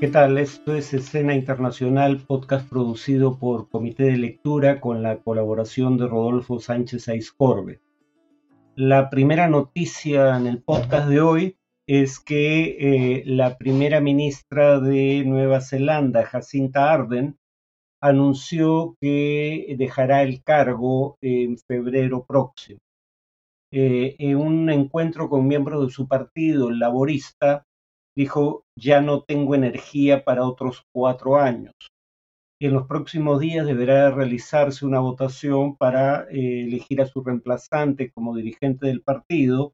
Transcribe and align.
¿Qué 0.00 0.08
tal? 0.08 0.38
Esto 0.38 0.74
es 0.74 0.94
Escena 0.94 1.34
Internacional, 1.34 2.24
podcast 2.26 2.66
producido 2.66 3.38
por 3.38 3.68
Comité 3.68 4.04
de 4.04 4.16
Lectura 4.16 4.80
con 4.80 5.02
la 5.02 5.18
colaboración 5.18 5.98
de 5.98 6.06
Rodolfo 6.06 6.58
Sánchez 6.58 7.06
Aizcorbe. 7.08 7.82
La 8.74 9.10
primera 9.10 9.46
noticia 9.46 10.38
en 10.38 10.46
el 10.46 10.62
podcast 10.62 11.06
de 11.06 11.20
hoy 11.20 11.56
es 11.86 12.18
que 12.18 12.78
eh, 13.18 13.24
la 13.26 13.58
primera 13.58 14.00
ministra 14.00 14.80
de 14.80 15.22
Nueva 15.26 15.60
Zelanda, 15.60 16.24
Jacinta 16.24 16.90
Arden, 16.90 17.36
anunció 18.00 18.96
que 19.02 19.74
dejará 19.76 20.22
el 20.22 20.42
cargo 20.42 21.18
en 21.20 21.58
febrero 21.58 22.24
próximo. 22.24 22.80
Eh, 23.70 24.16
en 24.18 24.38
un 24.38 24.70
encuentro 24.70 25.28
con 25.28 25.46
miembros 25.46 25.86
de 25.86 25.92
su 25.92 26.08
partido, 26.08 26.70
laborista, 26.70 27.66
dijo, 28.16 28.64
ya 28.76 29.00
no 29.00 29.22
tengo 29.22 29.54
energía 29.54 30.24
para 30.24 30.44
otros 30.44 30.84
cuatro 30.92 31.36
años. 31.36 31.74
En 32.62 32.74
los 32.74 32.86
próximos 32.86 33.40
días 33.40 33.66
deberá 33.66 34.10
realizarse 34.10 34.84
una 34.84 35.00
votación 35.00 35.76
para 35.76 36.24
eh, 36.30 36.64
elegir 36.64 37.00
a 37.00 37.06
su 37.06 37.22
reemplazante 37.22 38.10
como 38.12 38.36
dirigente 38.36 38.86
del 38.86 39.02
partido, 39.02 39.72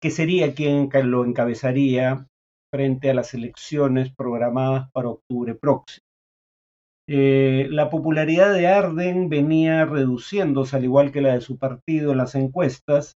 que 0.00 0.10
sería 0.10 0.54
quien 0.54 0.90
lo 1.04 1.24
encabezaría 1.24 2.26
frente 2.70 3.10
a 3.10 3.14
las 3.14 3.34
elecciones 3.34 4.12
programadas 4.14 4.90
para 4.92 5.08
octubre 5.08 5.54
próximo. 5.54 6.04
Eh, 7.08 7.66
la 7.70 7.90
popularidad 7.90 8.54
de 8.54 8.66
Arden 8.66 9.28
venía 9.28 9.84
reduciéndose, 9.84 10.76
al 10.76 10.84
igual 10.84 11.12
que 11.12 11.20
la 11.20 11.34
de 11.34 11.40
su 11.40 11.58
partido 11.58 12.12
en 12.12 12.18
las 12.18 12.34
encuestas, 12.34 13.16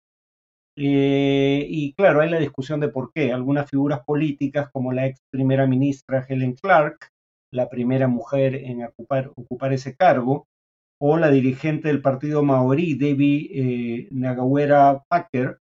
eh, 0.76 1.66
y 1.68 1.94
claro, 1.94 2.20
hay 2.20 2.30
la 2.30 2.38
discusión 2.38 2.80
de 2.80 2.88
por 2.88 3.12
qué. 3.12 3.32
Algunas 3.32 3.70
figuras 3.70 4.00
políticas, 4.04 4.70
como 4.72 4.92
la 4.92 5.06
ex 5.06 5.20
primera 5.30 5.66
ministra 5.66 6.26
Helen 6.28 6.54
Clark, 6.54 7.10
la 7.52 7.68
primera 7.68 8.08
mujer 8.08 8.56
en 8.56 8.84
ocupar, 8.84 9.72
ese 9.72 9.94
cargo, 9.96 10.46
o 11.00 11.16
la 11.18 11.30
dirigente 11.30 11.88
del 11.88 12.02
partido 12.02 12.42
maorí, 12.42 12.94
Debbie 12.94 13.50
eh, 13.52 14.08
Nagawera 14.10 15.04
Packer, 15.08 15.58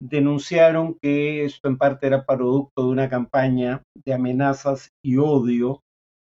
denunciaron 0.00 0.96
que 1.00 1.44
esto 1.44 1.68
en 1.68 1.76
parte 1.76 2.06
era 2.06 2.24
producto 2.24 2.84
de 2.84 2.88
una 2.88 3.08
campaña 3.08 3.82
de 3.94 4.14
amenazas 4.14 4.90
y 5.02 5.16
odio 5.16 5.82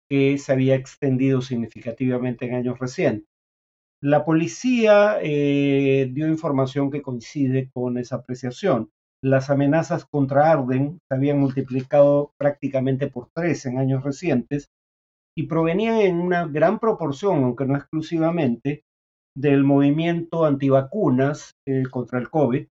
que 0.10 0.38
se 0.40 0.52
había 0.52 0.76
extendido 0.76 1.42
significativamente 1.42 2.46
en 2.48 2.56
años 2.56 2.80
recientes. 2.80 3.28
La 4.02 4.24
policía 4.24 5.18
eh, 5.22 6.10
dio 6.14 6.28
información 6.28 6.90
que 6.90 7.02
coincide 7.02 7.70
con 7.74 7.98
esa 7.98 8.18
apreciación. 8.18 8.92
Las 9.22 9.50
amenazas 9.50 10.06
contra 10.06 10.52
Arden 10.52 11.00
se 11.10 11.16
habían 11.16 11.40
multiplicado 11.40 12.32
prácticamente 12.38 13.08
por 13.08 13.30
tres 13.36 13.66
en 13.66 13.78
años 13.78 14.04
recientes 14.04 14.70
y 15.38 15.48
provenían 15.48 15.98
en 15.98 16.22
una 16.22 16.48
gran 16.48 16.80
proporción, 16.80 17.44
aunque 17.44 17.66
no 17.66 17.76
exclusivamente, 17.76 18.84
del 19.36 19.66
movimiento 19.66 20.46
antivacunas 20.46 21.52
eh, 21.68 21.84
contra 21.92 22.20
el 22.20 22.30
COVID 22.30 22.68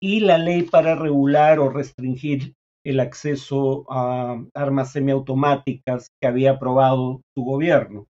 y 0.00 0.20
la 0.20 0.38
ley 0.38 0.62
para 0.62 0.96
regular 0.96 1.60
o 1.60 1.70
restringir 1.70 2.54
el 2.84 3.00
acceso 3.00 3.84
a 3.90 4.44
armas 4.54 4.92
semiautomáticas 4.92 6.08
que 6.20 6.28
había 6.28 6.52
aprobado 6.52 7.22
su 7.36 7.44
gobierno. 7.44 8.06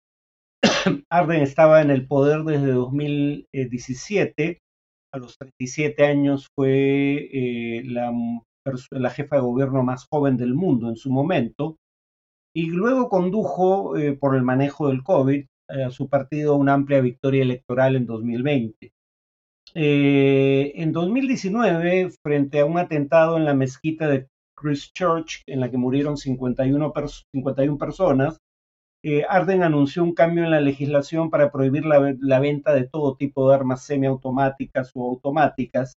Arden 1.09 1.41
estaba 1.41 1.81
en 1.81 1.91
el 1.91 2.07
poder 2.07 2.43
desde 2.43 2.71
2017. 2.71 4.59
A 5.13 5.17
los 5.17 5.38
37 5.38 6.05
años 6.05 6.49
fue 6.55 7.30
eh, 7.31 7.83
la, 7.85 9.09
jefa 9.09 9.38
de 9.38 9.41
gobierno 9.41 9.83
más 9.83 10.05
joven 10.09 10.38
del 10.38 10.53
mundo 10.53 10.89
en 10.89 10.95
su 10.95 11.11
momento. 11.11 11.77
Y 12.55 12.67
luego 12.67 13.09
condujo, 13.09 13.97
eh, 13.97 14.13
por 14.13 14.35
el 14.35 14.43
manejo 14.43 14.89
del 14.89 15.03
COVID, 15.03 15.45
eh, 15.69 15.83
a 15.83 15.91
su 15.91 16.09
partido 16.09 16.55
una 16.55 16.73
amplia 16.73 17.02
victoria 17.02 17.43
electoral 17.43 17.95
en 17.95 18.05
2020. 18.05 18.92
en 19.73 20.92
2019, 20.92 22.09
frente 22.23 22.59
a 22.59 22.65
un 22.65 22.77
atentado 22.80 23.37
en 23.37 23.45
la 23.45 23.54
mezquita 23.54 24.08
de 24.08 24.27
Christchurch, 24.58 25.43
en 25.45 25.59
la 25.59 25.69
que 25.69 25.77
murieron 25.77 26.17
51, 26.17 26.93
51 27.33 27.77
personas, 27.77 28.39
eh, 29.03 29.23
Arden 29.30 29.63
anunció 29.63 30.03
un 30.03 30.13
cambio 30.13 30.43
en 30.43 30.52
la 30.52 30.59
legislación 30.59 31.30
para 31.30 31.52
prohibir 31.52 31.85
la, 31.85 32.39
venta 32.39 32.73
de 32.73 32.87
todo 32.87 33.15
tipo 33.15 33.47
de 33.47 33.55
armas 33.55 33.83
semiautomáticas 33.83 34.91
o 34.95 35.09
automáticas. 35.09 35.95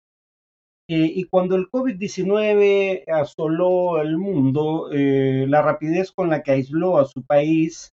Eh, 0.88 1.12
y 1.16 1.26
cuando 1.26 1.56
el 1.56 1.70
COVID-19 1.70 3.04
asoló 3.12 4.02
el 4.02 4.18
mundo, 4.18 4.90
eh, 4.92 5.46
la 5.48 5.62
rapidez 5.62 6.12
con 6.12 6.30
la 6.30 6.42
que 6.44 6.52
aisló 6.52 6.98
a 6.98 7.06
su 7.06 7.24
país 7.24 7.92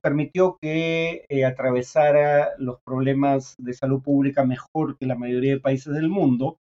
permitió 0.00 0.56
que 0.58 1.26
atravesara 1.46 2.52
los 2.56 2.78
problemas 2.86 3.54
de 3.58 3.74
salud 3.74 4.00
pública 4.02 4.46
mejor 4.46 4.96
que 4.96 5.04
la 5.04 5.14
mayoría 5.14 5.52
de 5.52 5.60
países 5.60 5.92
del 5.92 6.08
mundo. 6.08 6.56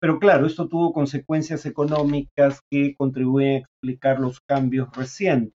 Pero 0.00 0.20
claro, 0.20 0.46
esto 0.46 0.68
tuvo 0.68 0.92
consecuencias 0.92 1.66
económicas 1.66 2.60
que 2.70 2.94
contribuyen 2.96 3.56
a 3.56 3.58
explicar 3.58 4.20
los 4.20 4.40
cambios 4.40 4.96
recientes 4.96 5.59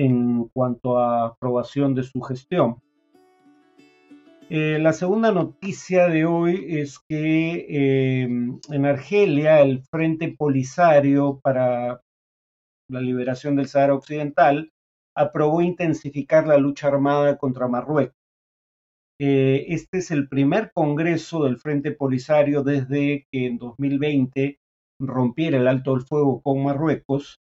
en 0.00 0.48
cuanto 0.48 0.98
a 0.98 1.26
aprobación 1.26 1.94
de 1.94 2.04
su 2.04 2.22
gestión. 2.22 2.80
Eh, 4.48 4.78
la 4.80 4.92
segunda 4.94 5.30
noticia 5.30 6.08
de 6.08 6.24
hoy 6.24 6.64
es 6.68 6.98
que 6.98 8.22
em, 8.22 8.58
en 8.70 8.86
Argelia 8.86 9.60
el 9.60 9.82
Frente 9.82 10.34
Polisario 10.36 11.38
para 11.42 12.00
la 12.88 13.00
Liberación 13.00 13.56
del 13.56 13.68
Sahara 13.68 13.94
Occidental 13.94 14.72
aprobó 15.14 15.60
intensificar 15.60 16.46
la 16.46 16.56
lucha 16.56 16.88
armada 16.88 17.36
contra 17.36 17.68
Marruecos. 17.68 18.16
Eh, 19.20 19.66
este 19.68 19.98
es 19.98 20.10
el 20.10 20.28
primer 20.28 20.72
congreso 20.72 21.44
del 21.44 21.58
Frente 21.58 21.92
Polisario 21.92 22.62
desde 22.62 23.26
que 23.30 23.46
en 23.46 23.58
2020 23.58 24.58
rompiera 24.98 25.58
el 25.58 25.68
alto 25.68 25.94
el 25.94 26.02
fuego 26.02 26.40
con 26.40 26.64
Marruecos 26.64 27.38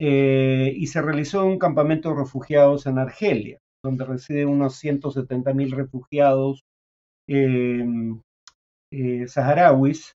eh, 0.00 0.72
y 0.76 0.86
se 0.88 1.00
realizó 1.02 1.44
un 1.44 1.58
campamento 1.58 2.10
de 2.10 2.16
refugiados 2.16 2.86
en 2.86 2.98
Argelia, 2.98 3.58
donde 3.84 4.04
residen 4.04 4.48
unos 4.48 4.76
170 4.76 5.54
mil 5.54 5.72
refugiados 5.72 6.62
em, 7.28 8.20
eh, 8.92 9.26
saharauis. 9.28 10.12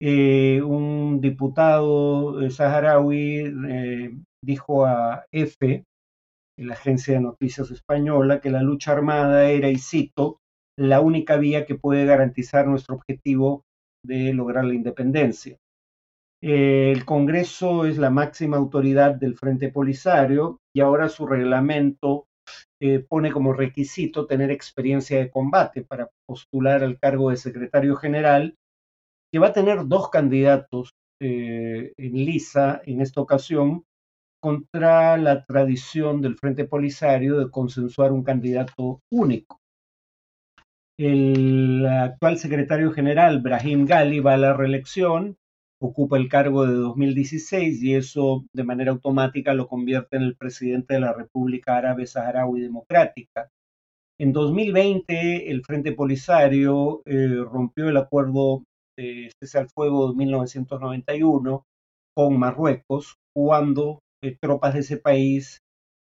Eh, 0.00 0.62
un 0.62 1.20
diputado 1.20 2.48
saharaui 2.50 3.52
dijo 4.44 4.86
a 4.86 5.24
EFE, 5.32 5.84
la 6.58 6.74
agencia 6.74 7.14
de 7.14 7.20
noticias 7.20 7.70
española, 7.70 8.40
que 8.40 8.50
la 8.50 8.62
lucha 8.62 8.92
armada 8.92 9.50
era, 9.50 9.70
y 9.70 9.78
cito, 9.78 10.38
la 10.78 11.00
única 11.00 11.36
vía 11.36 11.66
que 11.66 11.74
puede 11.74 12.04
garantizar 12.04 12.66
nuestro 12.66 12.96
objetivo 12.96 13.64
de 14.04 14.32
lograr 14.32 14.64
la 14.64 14.74
independencia. 14.74 15.56
Eh, 16.40 16.92
el 16.92 17.04
Congreso 17.04 17.84
es 17.84 17.98
la 17.98 18.10
máxima 18.10 18.56
autoridad 18.56 19.14
del 19.14 19.36
Frente 19.36 19.70
Polisario 19.70 20.60
y 20.74 20.80
ahora 20.80 21.08
su 21.08 21.26
reglamento 21.26 22.26
eh, 22.80 23.00
pone 23.00 23.32
como 23.32 23.52
requisito 23.52 24.26
tener 24.26 24.50
experiencia 24.50 25.18
de 25.18 25.30
combate 25.30 25.82
para 25.82 26.08
postular 26.26 26.84
al 26.84 26.98
cargo 26.98 27.30
de 27.30 27.36
secretario 27.36 27.96
general, 27.96 28.54
que 29.32 29.40
va 29.40 29.48
a 29.48 29.52
tener 29.52 29.86
dos 29.86 30.10
candidatos 30.10 30.92
eh, 31.20 31.92
en 31.96 32.12
lisa 32.12 32.80
en 32.84 33.00
esta 33.00 33.20
ocasión 33.20 33.84
contra 34.40 35.16
la 35.16 35.44
tradición 35.44 36.22
del 36.22 36.36
Frente 36.36 36.64
Polisario 36.64 37.38
de 37.38 37.50
consensuar 37.50 38.12
un 38.12 38.22
candidato 38.22 39.00
único. 39.10 39.58
El 40.96 41.84
actual 41.84 42.38
secretario 42.38 42.92
general, 42.92 43.40
Brahim 43.40 43.86
Gali, 43.86 44.20
va 44.20 44.34
a 44.34 44.38
la 44.38 44.52
reelección 44.52 45.36
ocupa 45.80 46.16
el 46.16 46.28
cargo 46.28 46.66
de 46.66 46.74
2016 46.74 47.82
y 47.82 47.94
eso 47.94 48.44
de 48.52 48.64
manera 48.64 48.90
automática 48.90 49.54
lo 49.54 49.68
convierte 49.68 50.16
en 50.16 50.22
el 50.22 50.36
presidente 50.36 50.94
de 50.94 51.00
la 51.00 51.12
República 51.12 51.76
Árabe 51.76 52.06
Saharaui 52.06 52.60
Democrática. 52.60 53.48
En 54.20 54.32
2020, 54.32 55.50
el 55.50 55.62
Frente 55.64 55.92
Polisario 55.92 57.02
eh, 57.06 57.36
rompió 57.44 57.88
el 57.88 57.96
acuerdo 57.96 58.64
de 58.96 59.30
cese 59.40 59.58
al 59.58 59.68
fuego 59.68 60.10
de 60.10 60.16
1991 60.16 61.64
con 62.16 62.38
Marruecos, 62.38 63.14
cuando 63.32 64.00
eh, 64.24 64.36
tropas 64.40 64.74
de 64.74 64.80
ese 64.80 64.96
país 64.96 65.60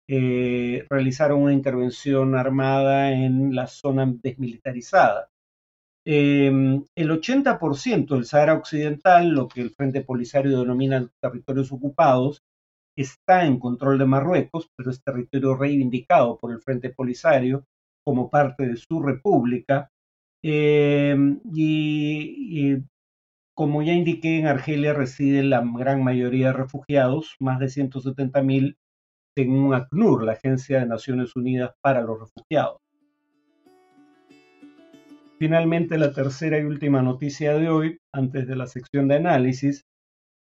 eh, 0.08 0.86
realizaron 0.88 1.42
una 1.42 1.52
intervención 1.52 2.34
armada 2.36 3.12
en 3.12 3.54
la 3.54 3.66
zona 3.66 4.10
desmilitarizada. 4.22 5.28
Em, 6.08 6.84
el 6.94 7.10
80% 7.10 8.14
del 8.14 8.26
Sahara 8.26 8.54
Occidental, 8.54 9.28
lo 9.30 9.48
que 9.48 9.60
el 9.60 9.70
Frente 9.70 10.02
Polisario 10.02 10.60
denomina 10.60 11.10
territorios 11.20 11.72
ocupados, 11.72 12.42
está 12.96 13.44
en 13.44 13.58
control 13.58 13.98
de 13.98 14.06
Marruecos, 14.06 14.70
pero 14.76 14.90
es 14.90 15.02
territorio 15.02 15.56
reivindicado 15.56 16.38
por 16.38 16.52
el 16.52 16.60
Frente 16.60 16.90
Polisario 16.90 17.64
como 18.04 18.30
parte 18.30 18.68
de 18.68 18.76
su 18.76 19.02
república. 19.02 19.90
Em, 20.44 21.40
y, 21.52 22.76
como 23.54 23.82
ya 23.82 23.92
indiqué, 23.92 24.38
en 24.38 24.46
Argelia 24.46 24.92
reside 24.94 25.42
la 25.42 25.62
gran 25.76 26.04
mayoría 26.04 26.48
de 26.48 26.52
refugiados, 26.54 27.34
más 27.40 27.58
de 27.58 27.68
170.000 27.68 28.76
según 29.36 29.74
ACNUR, 29.74 30.24
la 30.24 30.32
Agencia 30.32 30.80
de 30.80 30.86
Naciones 30.86 31.36
Unidas 31.36 31.72
para 31.82 32.02
los 32.02 32.20
Refugiados. 32.20 32.85
Finalmente, 35.38 35.98
la 35.98 36.12
tercera 36.12 36.58
y 36.58 36.64
última 36.64 37.02
noticia 37.02 37.54
de 37.54 37.68
hoy, 37.68 37.98
antes 38.14 38.46
de 38.46 38.56
la 38.56 38.66
sección 38.66 39.08
de 39.08 39.16
análisis, 39.16 39.82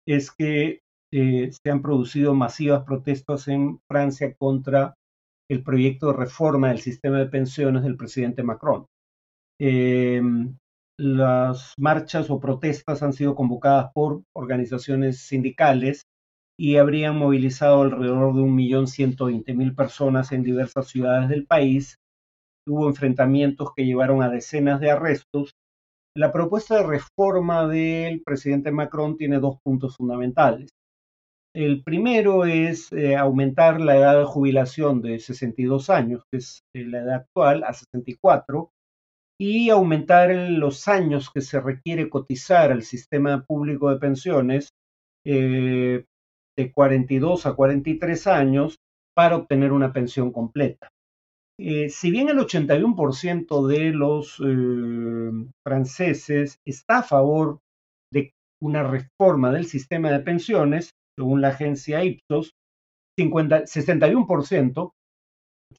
es 0.08 0.32
que 0.32 0.80
eh, 1.12 1.52
se 1.52 1.72
han 1.72 1.82
producido 1.82 2.34
masivas 2.34 2.84
protestas 2.84 3.48
en 3.48 3.80
Francia 3.90 4.34
contra 4.38 4.94
el 5.50 5.64
proyecto 5.64 6.08
de 6.08 6.18
reforma 6.18 6.70
del 6.70 6.80
sistema 6.80 7.20
de 7.20 7.28
pensiones 7.28 7.84
del 7.84 7.98
presidente 7.98 8.44
Macron. 8.44 8.86
Em, 9.60 10.58
las 10.98 11.74
marchas 11.78 12.30
o 12.30 12.40
protestas 12.40 13.04
han 13.04 13.14
sido 13.14 13.36
convocadas 13.36 13.92
por 13.94 14.24
organizaciones 14.34 15.20
sindicales 15.20 16.04
y 16.58 16.78
habrían 16.78 17.18
movilizado 17.18 17.82
alrededor 17.82 18.34
de 18.34 18.42
1.120.000 18.42 19.76
personas 19.76 20.32
en 20.32 20.44
diversas 20.44 20.88
ciudades 20.88 21.30
del 21.30 21.46
país. 21.46 21.98
Hubo 22.68 22.88
enfrentamientos 22.88 23.70
que 23.76 23.86
llevaron 23.86 24.24
a 24.24 24.30
decenas 24.30 24.80
de 24.80 24.92
arrestos. 24.92 25.52
La 26.16 26.32
propuesta 26.32 26.78
de 26.78 26.88
reforma 26.88 27.68
del 27.68 28.22
presidente 28.24 28.72
Macron 28.72 29.18
tiene 29.18 29.40
dos 29.40 29.58
puntos 29.64 29.96
fundamentales. 29.98 30.70
El 31.56 31.84
primero 31.84 32.46
es 32.46 32.92
eh, 32.92 33.16
aumentar 33.16 33.80
la 33.80 33.96
edad 33.96 34.18
de 34.20 34.26
jubilación 34.26 35.02
de 35.02 35.20
62 35.20 35.90
años, 35.90 36.24
que 36.30 36.40
es 36.40 36.64
eh, 36.76 36.84
la 36.84 37.00
edad 37.00 37.16
actual, 37.16 37.64
a 37.64 37.72
64, 37.72 38.72
y 39.40 39.70
aumentar 39.70 40.34
los 40.34 40.88
años 40.88 41.30
que 41.34 41.42
se 41.42 41.62
requiere 41.62 42.10
cotizar 42.10 42.72
al 42.72 42.84
sistema 42.84 43.44
público 43.46 43.90
de 43.90 44.00
pensiones 44.00 44.70
eh, 45.26 46.06
de 46.58 46.72
42 46.74 47.46
a 47.46 47.54
43 47.54 48.28
años 48.28 48.78
para 49.16 49.38
obtener 49.38 49.72
una 49.72 49.94
pensión 49.94 50.32
completa. 50.32 50.90
Eh, 51.58 51.90
si 51.90 52.12
bien 52.12 52.28
el 52.30 52.38
81% 52.38 53.68
de 53.68 53.92
los 53.92 54.42
eh, 54.46 55.32
franceses 55.66 56.60
está 56.66 57.00
a 57.00 57.04
favor 57.04 57.60
de 58.12 58.34
una 58.62 58.84
reforma 58.84 59.52
del 59.52 59.66
sistema 59.66 60.12
de 60.12 60.20
pensiones, 60.20 60.92
según 61.18 61.42
la 61.42 61.50
agencia 61.50 62.04
Ipsos, 62.04 62.52
50, 63.18 63.64
61%, 63.64 64.92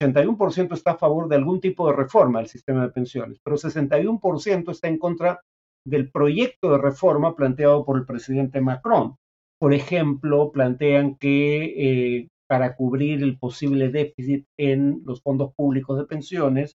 81% 0.01 0.73
está 0.73 0.93
a 0.93 0.99
favor 0.99 1.29
de 1.29 1.37
algún 1.37 1.61
tipo 1.61 1.87
de 1.87 1.97
reforma 1.97 2.39
del 2.39 2.49
sistema 2.49 2.83
de 2.83 2.93
pensiones, 2.93 3.39
pero 3.45 3.57
61% 3.57 4.71
está 4.71 4.89
en 4.89 4.99
contra 4.99 5.41
del 5.87 6.11
proyecto 6.11 6.73
de 6.73 6.79
reforma 6.79 7.37
planteado 7.37 7.85
por 7.85 7.99
el 7.99 8.07
presidente 8.07 8.61
Macron. 8.61 9.17
Por 9.59 9.73
ejemplo, 9.73 10.51
plantean 10.53 11.17
que 11.17 12.19
eh, 12.19 12.29
para 12.49 12.77
cubrir 12.77 13.23
el 13.23 13.39
posible 13.39 13.91
déficit 13.91 14.47
en 14.59 15.03
los 15.05 15.23
fondos 15.23 15.53
públicos 15.55 15.99
de 15.99 16.07
pensiones 16.07 16.77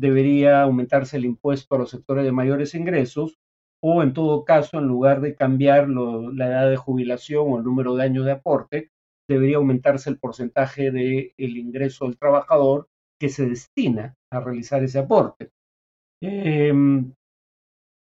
debería 0.00 0.62
aumentarse 0.62 1.16
el 1.16 1.24
impuesto 1.24 1.74
a 1.74 1.78
los 1.78 1.90
sectores 1.90 2.24
de 2.24 2.32
mayores 2.32 2.74
ingresos 2.74 3.36
o 3.82 4.02
en 4.02 4.12
todo 4.12 4.44
caso, 4.44 4.78
en 4.78 4.86
lugar 4.86 5.20
de 5.20 5.36
cambiar 5.36 5.88
la 5.88 6.46
edad 6.46 6.70
de 6.70 6.76
jubilación 6.76 7.44
o 7.48 7.58
el 7.58 7.64
número 7.64 7.94
de 7.94 8.04
años 8.04 8.24
de 8.24 8.32
aporte, 8.32 8.90
debería 9.28 9.58
aumentarse 9.58 10.10
el 10.10 10.18
porcentaje 10.18 10.90
del 10.90 11.32
ingreso 11.38 12.06
del 12.06 12.18
trabajador 12.18 12.88
que 13.20 13.28
se 13.28 13.46
destina 13.46 14.14
a 14.32 14.40
realizar 14.40 14.82
ese 14.82 14.98
aporte. 14.98 15.50
Em, 16.20 17.12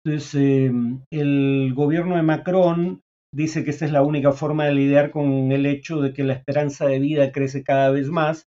entonces, 0.04 0.36
em, 0.36 1.02
el 1.12 1.74
gobierno 1.76 2.16
de 2.16 2.24
Macron 2.24 3.02
dice 3.38 3.64
que 3.64 3.70
esta 3.70 3.86
es 3.86 3.92
la 3.92 4.02
única 4.02 4.32
forma 4.32 4.66
de 4.66 4.74
lidiar 4.74 5.12
con 5.12 5.52
el 5.52 5.68
hecho 5.68 6.02
de 6.02 6.12
que 6.12 6.24
la 6.24 6.34
esperanza 6.34 6.88
de 6.88 6.98
vida 6.98 7.32
crece 7.32 7.64
cada 7.64 7.92
vez 7.92 8.10
más 8.10 8.48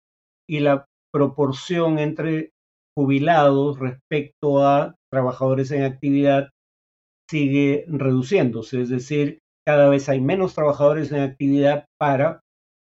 y 0.47 0.59
la 0.59 0.85
proporción 1.13 1.99
entre 1.99 2.51
jubilados 2.93 3.79
respecto 3.79 4.65
a 4.67 4.95
trabajadores 5.09 5.71
en 5.71 5.83
actividad 5.83 6.49
sigue 7.29 7.85
reduciéndose, 7.87 8.81
es 8.81 8.89
decir, 8.89 9.39
cada 9.65 9.87
vez 9.87 10.09
hay 10.09 10.19
menos 10.19 10.53
trabajadores 10.53 11.13
en 11.13 11.21
actividad 11.21 11.85
para 11.97 12.41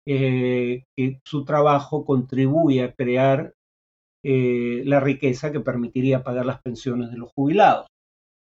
eh, 0.08 0.84
que 0.96 1.20
su 1.26 1.44
trabajo 1.44 2.06
contribuya 2.06 2.86
a 2.86 2.92
crear 2.92 3.52
eh, 4.24 4.82
la 4.86 5.00
riqueza 5.00 5.52
que 5.52 5.60
permitiría 5.60 6.24
pagar 6.24 6.46
las 6.46 6.62
pensiones 6.62 7.10
de 7.10 7.18
los 7.18 7.30
jubilados. 7.34 7.86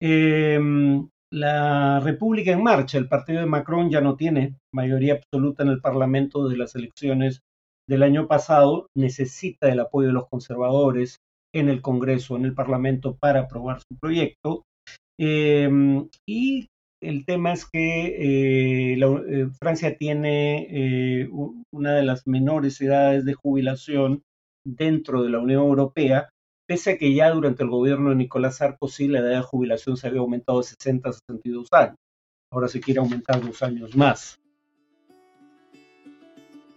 Em, 0.02 1.10
la 1.34 2.00
República 2.00 2.52
en 2.52 2.62
Marcha, 2.62 3.00
el 3.00 3.08
partido 3.08 3.40
de 3.40 3.48
Macron 3.48 3.90
ya 3.90 4.02
no 4.02 4.16
tiene 4.16 4.56
mayoría 4.72 5.16
absoluta 5.16 5.64
en 5.64 5.70
el 5.70 5.82
Parlamento 5.82 6.48
de 6.48 6.58
las 6.58 6.76
elecciones 6.76 7.42
del 7.90 8.04
año 8.04 8.28
pasado, 8.28 8.88
necesita 8.96 9.68
el 9.70 9.80
apoyo 9.80 10.10
de 10.10 10.14
los 10.14 10.30
conservadores 10.30 11.18
en 11.52 11.70
el 11.70 11.82
Congreso, 11.82 12.36
en 12.36 12.46
el 12.46 12.54
Parlamento, 12.54 13.18
para 13.20 13.42
aprobar 13.42 13.80
su 13.82 13.98
proyecto. 14.00 14.64
Em, 15.20 16.08
y 16.28 16.68
el 17.02 17.26
tema 17.26 17.54
es 17.54 17.66
que 17.66 18.94
eh, 18.94 18.94
eh, 18.94 19.48
Francia 19.60 19.98
tiene 19.98 20.68
eh, 20.70 21.30
una 21.72 21.96
de 21.96 22.04
las 22.04 22.28
menores 22.28 22.80
edades 22.80 23.26
de 23.26 23.34
jubilación 23.34 24.22
dentro 24.64 25.24
de 25.24 25.32
la 25.32 25.40
Unión 25.40 25.64
Europea 25.64 26.30
pese 26.68 26.92
a 26.92 26.98
que 26.98 27.14
ya 27.14 27.30
durante 27.32 27.64
el 27.64 27.70
gobierno 27.70 28.10
de 28.10 28.16
Nicolás 28.16 28.58
Sarkozy 28.58 29.08
la 29.08 29.20
edad 29.20 29.38
de 29.38 29.42
jubilación 29.42 29.98
se 29.98 30.08
había 30.08 30.22
aumentado 30.22 30.60
de 30.60 30.66
60 30.66 31.10
a 31.10 31.14
62 31.14 31.68
años. 31.72 31.98
Ahora 32.52 32.68
se 32.68 32.80
quiere 32.80 33.00
aumentar 33.00 33.42
dos 33.42 33.62
años 33.64 33.96
más. 33.96 34.40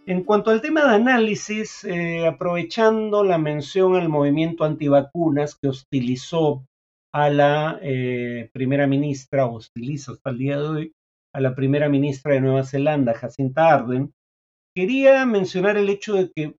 En 0.06 0.23
cuanto 0.23 0.50
al 0.50 0.61
tema 0.61 0.85
de 0.85 0.94
análisis, 0.94 1.83
eh, 1.85 2.27
aprovechando 2.27 3.25
la 3.25 3.38
mención 3.38 3.97
al 3.97 4.09
movimiento 4.09 4.65
antivacunas 4.65 5.56
que 5.61 5.69
hostilizó 5.69 6.65
a 7.12 7.29
la 7.29 7.81
eh, 7.82 8.49
primera 8.53 8.87
ministra, 8.87 9.47
hostiliza 9.47 10.12
hasta 10.12 10.31
el 10.31 10.39
día 10.39 10.59
de 10.59 10.69
hoy, 10.69 10.93
a 11.35 11.41
la 11.41 11.55
primera 11.55 11.89
ministra 11.89 12.35
de 12.35 12.41
Nueva 12.41 12.62
Zelanda, 12.62 13.15
Jacinta 13.15 13.75
Arden, 13.75 14.12
quería 14.77 15.27
mencionar 15.27 15.77
el 15.77 15.89
hecho 15.89 16.15
de 16.15 16.31
que 16.31 16.56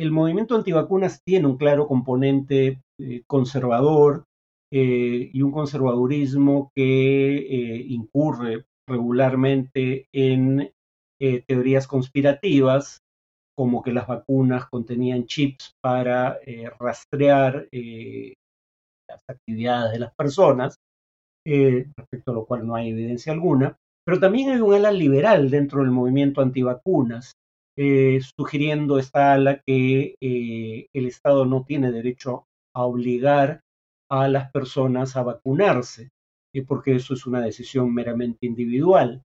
el 0.00 0.12
movimiento 0.12 0.56
antivacunas 0.56 1.22
tiene 1.22 1.46
un 1.46 1.58
claro 1.58 1.86
componente 1.86 2.80
eh, 2.98 3.22
conservador 3.26 4.24
eh, 4.72 5.30
y 5.30 5.42
un 5.42 5.52
conservadurismo 5.52 6.72
que 6.74 7.36
eh, 7.36 7.84
incurre 7.86 8.64
regularmente 8.88 10.06
en 10.12 10.72
teorías 11.46 11.86
conspirativas, 11.86 13.02
como 13.54 13.82
que 13.82 13.92
las 13.92 14.06
vacunas 14.06 14.70
contenían 14.70 15.26
chips 15.26 15.74
para 15.82 16.38
rastrear 16.78 17.68
las 17.70 19.22
actividades 19.28 19.92
de 19.92 19.98
las 19.98 20.14
personas, 20.14 20.76
respecto 21.44 22.30
a 22.30 22.34
lo 22.34 22.46
cual 22.46 22.66
no 22.66 22.74
hay 22.74 22.88
evidencia 22.88 23.34
alguna. 23.34 23.76
Pero 24.06 24.18
también 24.18 24.48
hay 24.48 24.60
un 24.60 24.72
ala 24.72 24.90
liberal 24.90 25.50
dentro 25.50 25.82
del 25.82 25.90
movimiento 25.90 26.40
antivacunas, 26.40 27.34
eh, 27.82 28.20
sugiriendo 28.36 28.98
esta 28.98 29.32
ala 29.32 29.62
que 29.66 30.14
eh, 30.20 30.88
el 30.92 31.06
Estado 31.06 31.46
no 31.46 31.64
tiene 31.64 31.90
derecho 31.90 32.44
a 32.74 32.84
obligar 32.84 33.62
a 34.10 34.28
las 34.28 34.50
personas 34.50 35.16
a 35.16 35.22
vacunarse, 35.22 36.10
eh, 36.54 36.62
porque 36.62 36.96
eso 36.96 37.14
es 37.14 37.24
una 37.24 37.40
decisión 37.40 37.94
meramente 37.94 38.44
individual. 38.44 39.22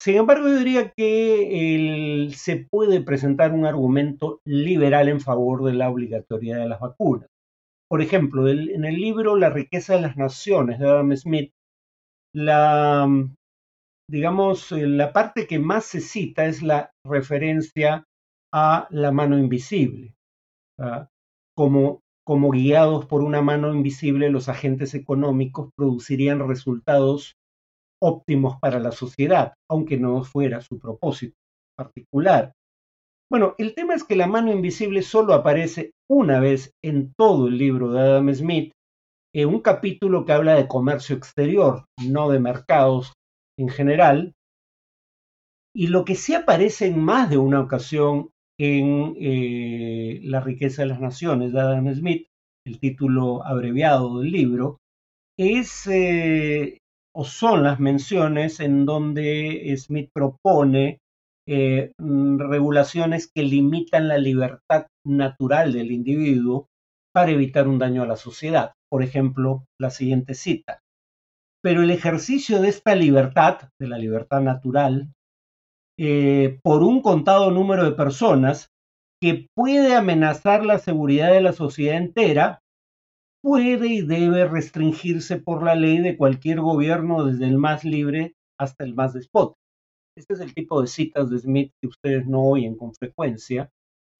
Sin 0.00 0.16
embargo, 0.16 0.48
yo 0.48 0.58
diría 0.58 0.92
que 0.96 2.28
se 2.34 2.66
puede 2.68 3.02
presentar 3.02 3.52
un 3.52 3.66
argumento 3.66 4.40
liberal 4.44 5.08
en 5.08 5.20
favor 5.20 5.62
de 5.62 5.74
la 5.74 5.88
obligatoriedad 5.88 6.58
de 6.58 6.68
las 6.68 6.80
vacunas. 6.80 7.28
Por 7.88 8.02
ejemplo, 8.02 8.48
en 8.48 8.84
el 8.84 8.96
libro 8.96 9.36
La 9.36 9.50
riqueza 9.50 9.94
de 9.94 10.00
las 10.00 10.16
naciones 10.16 10.80
de 10.80 10.88
Adam 10.88 11.16
Smith, 11.16 11.52
la 12.34 13.08
digamos, 14.08 14.72
eh, 14.72 14.86
la 14.86 15.12
parte 15.12 15.46
que 15.46 15.58
más 15.58 15.84
se 15.84 16.00
cita 16.00 16.46
es 16.46 16.62
la 16.62 16.90
referencia 17.04 18.04
a 18.52 18.86
la 18.90 19.10
mano 19.12 19.38
invisible. 19.38 20.14
Como, 21.56 22.00
como 22.24 22.50
guiados 22.50 23.06
por 23.06 23.22
una 23.22 23.40
mano 23.40 23.72
invisible, 23.72 24.30
los 24.30 24.48
agentes 24.48 24.94
económicos 24.94 25.70
producirían 25.74 26.46
resultados 26.46 27.36
óptimos 28.02 28.58
para 28.60 28.78
la 28.78 28.92
sociedad, 28.92 29.54
aunque 29.70 29.96
no 29.96 30.22
fuera 30.22 30.60
su 30.60 30.78
propósito 30.78 31.34
particular. 31.76 32.52
Bueno, 33.30 33.54
el 33.58 33.74
tema 33.74 33.94
es 33.94 34.04
que 34.04 34.16
la 34.16 34.26
mano 34.26 34.52
invisible 34.52 35.02
solo 35.02 35.34
aparece 35.34 35.92
una 36.08 36.38
vez 36.38 36.72
en 36.84 37.12
todo 37.18 37.48
el 37.48 37.58
libro 37.58 37.90
de 37.90 38.00
Adam 38.00 38.32
Smith, 38.32 38.72
en 39.34 39.48
un 39.48 39.60
capítulo 39.60 40.24
que 40.24 40.32
habla 40.32 40.54
de 40.54 40.68
comercio 40.68 41.16
exterior, 41.16 41.84
no 42.06 42.30
de 42.30 42.38
mercados 42.38 43.14
en 43.58 43.68
general, 43.68 44.34
y 45.74 45.88
lo 45.88 46.04
que 46.04 46.14
sí 46.14 46.34
aparece 46.34 46.86
en 46.86 46.98
más 46.98 47.28
de 47.28 47.36
una 47.36 47.60
ocasión 47.60 48.30
en 48.58 49.14
eh, 49.20 50.20
La 50.22 50.40
riqueza 50.40 50.82
de 50.82 50.88
las 50.88 51.00
naciones 51.00 51.52
de 51.52 51.60
Adam 51.60 51.94
Smith, 51.94 52.28
el 52.66 52.80
título 52.80 53.44
abreviado 53.44 54.20
del 54.20 54.32
libro, 54.32 54.78
es 55.38 55.86
eh, 55.86 56.78
o 57.14 57.24
son 57.24 57.62
las 57.62 57.78
menciones 57.78 58.60
en 58.60 58.86
donde 58.86 59.74
Smith 59.76 60.08
propone 60.14 60.98
eh, 61.46 61.92
regulaciones 61.98 63.30
que 63.32 63.42
limitan 63.42 64.08
la 64.08 64.18
libertad 64.18 64.86
natural 65.06 65.72
del 65.72 65.92
individuo 65.92 66.68
para 67.14 67.30
evitar 67.30 67.68
un 67.68 67.78
daño 67.78 68.02
a 68.02 68.06
la 68.06 68.16
sociedad. 68.16 68.72
Por 68.90 69.02
ejemplo, 69.02 69.64
la 69.78 69.90
siguiente 69.90 70.34
cita. 70.34 70.80
Pero 71.66 71.82
el 71.82 71.90
ejercicio 71.90 72.62
de 72.62 72.68
esta 72.68 72.94
libertad, 72.94 73.70
de 73.80 73.88
la 73.88 73.98
libertad 73.98 74.40
natural, 74.40 75.12
eh, 75.98 76.60
por 76.62 76.84
un 76.84 77.02
contado 77.02 77.50
número 77.50 77.82
de 77.82 77.90
personas 77.90 78.68
que 79.20 79.48
puede 79.52 79.96
amenazar 79.96 80.64
la 80.64 80.78
seguridad 80.78 81.32
de 81.32 81.40
la 81.40 81.52
sociedad 81.52 81.96
entera, 81.96 82.60
puede 83.42 83.88
y 83.88 84.02
debe 84.02 84.46
restringirse 84.46 85.38
por 85.38 85.64
la 85.64 85.74
ley 85.74 85.98
de 85.98 86.16
cualquier 86.16 86.60
gobierno, 86.60 87.24
desde 87.24 87.46
el 87.46 87.58
más 87.58 87.84
libre 87.84 88.36
hasta 88.60 88.84
el 88.84 88.94
más 88.94 89.14
despótico. 89.14 89.58
Este 90.16 90.34
es 90.34 90.40
el 90.40 90.54
tipo 90.54 90.80
de 90.80 90.86
citas 90.86 91.30
de 91.30 91.40
Smith 91.40 91.72
que 91.82 91.88
ustedes 91.88 92.28
no 92.28 92.44
oyen 92.44 92.76
con 92.76 92.94
frecuencia, 92.94 93.70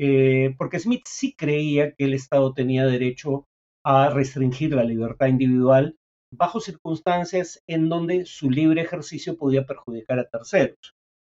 eh, 0.01 0.53
porque 0.59 0.81
Smith 0.81 1.05
sí 1.07 1.33
creía 1.37 1.93
que 1.93 2.07
el 2.07 2.15
Estado 2.15 2.53
tenía 2.55 2.87
derecho 2.87 3.45
a 3.85 4.11
restringir 4.11 4.75
la 4.75 4.83
libertad 4.83 5.29
individual 5.29 5.95
bajo 6.33 6.61
circunstancias 6.61 7.63
en 7.67 7.89
donde 7.89 8.27
su 8.27 8.51
libre 8.51 8.83
ejercicio 8.83 9.37
podía 9.37 9.67
perjudicar 9.67 10.19
a 10.19 10.29
terceros. 10.29 10.95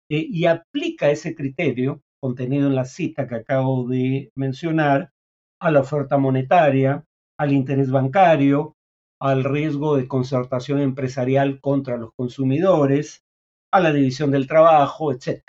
Eh, 0.10 0.26
y 0.30 0.46
aplica 0.46 1.10
ese 1.10 1.36
criterio 1.36 2.02
contenido 2.22 2.68
en 2.68 2.76
la 2.76 2.86
cita 2.86 3.28
que 3.28 3.36
acabo 3.36 3.88
de 3.88 4.32
mencionar 4.36 5.12
a 5.60 5.72
la 5.72 5.82
oferta 5.82 6.18
monetaria, 6.18 7.06
al 7.38 7.54
interés 7.54 7.90
bancario, 7.90 8.76
al 9.20 9.44
riesgo 9.44 9.96
de 9.96 10.08
concertación 10.08 10.80
empresarial 10.80 11.62
contra 11.62 11.98
los 11.98 12.12
consumidores, 12.14 13.24
a 13.72 13.80
la 13.80 13.94
división 13.94 14.32
del 14.32 14.48
trabajo, 14.48 15.12
etc. 15.12 15.42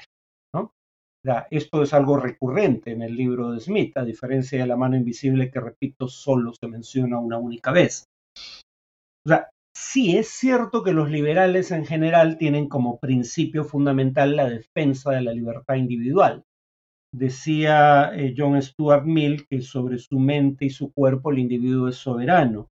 esto 1.51 1.83
es 1.83 1.95
algo 1.95 2.17
recurrente 2.17 2.93
en 2.93 3.03
el 3.03 3.15
libro 3.15 3.53
de 3.53 3.61
Smith, 3.61 3.97
a 3.97 4.05
diferencia 4.05 4.61
de 4.61 4.67
la 4.67 4.77
mano 4.77 4.97
invisible 4.97 5.51
que, 5.51 5.61
repito, 5.61 6.09
solo 6.09 6.53
se 6.53 6.69
menciona 6.69 7.19
una 7.19 7.39
única 7.39 7.73
vez. 7.73 8.12
O 9.27 9.29
sea, 9.29 9.51
sí 9.75 10.17
es 10.17 10.29
cierto 10.29 10.83
que 10.83 10.93
los 10.93 11.11
liberales 11.11 11.71
en 11.71 11.87
general 11.87 12.39
tienen 12.39 12.69
como 12.69 12.99
principio 12.99 13.65
fundamental 13.65 14.37
la 14.37 14.49
defensa 14.49 15.13
de 15.13 15.23
la 15.23 15.33
libertad 15.33 15.77
individual. 15.77 16.45
Decía 17.15 18.11
eh, 18.15 18.35
John 18.37 18.61
Stuart 18.61 19.05
Mill 19.05 19.47
que 19.49 19.61
sobre 19.61 19.99
su 19.99 20.19
mente 20.19 20.67
y 20.67 20.71
su 20.71 20.93
cuerpo 20.93 21.31
el 21.31 21.39
individuo 21.39 21.89
es 21.89 21.97
soberano 21.97 22.69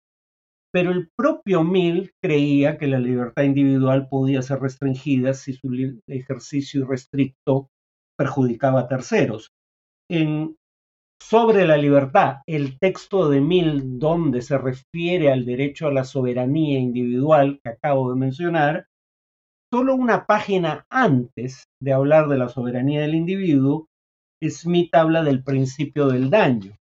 pero 0.74 0.90
el 0.90 1.08
propio 1.16 1.62
Mill 1.62 2.10
creía 2.20 2.78
que 2.78 2.88
la 2.88 2.98
libertad 2.98 3.44
individual 3.44 4.08
podía 4.08 4.42
ser 4.42 4.58
restringida 4.58 5.32
si 5.32 5.52
su 5.52 5.68
ejercicio 6.08 6.80
irrestricto 6.80 7.70
perjudicaba 8.18 8.80
a 8.80 8.88
terceros. 8.88 9.52
En 10.10 10.56
sobre 11.28 11.66
la 11.66 11.78
libertad, 11.78 12.42
el 12.46 12.78
texto 12.78 13.30
de 13.30 13.40
Mill, 13.40 13.98
donde 13.98 14.42
se 14.42 14.58
refiere 14.58 15.32
al 15.32 15.46
derecho 15.46 15.86
a 15.86 15.92
la 15.92 16.04
soberanía 16.04 16.78
individual 16.78 17.60
que 17.62 17.70
acabo 17.70 18.10
de 18.10 18.16
mencionar, 18.16 18.86
solo 19.72 19.94
una 19.94 20.26
página 20.26 20.86
antes 20.90 21.64
de 21.80 21.92
hablar 21.94 22.28
de 22.28 22.36
la 22.36 22.50
soberanía 22.50 23.00
del 23.00 23.14
individuo, 23.14 23.88
Smith 24.42 24.94
habla 24.94 25.22
del 25.22 25.42
principio 25.42 26.08
del 26.08 26.28
daño 26.28 26.76